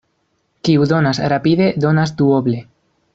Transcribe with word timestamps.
Kiu 0.69 0.87
donas 0.93 1.21
rapide, 1.33 1.67
donas 1.85 2.15
duoble. 2.23 2.63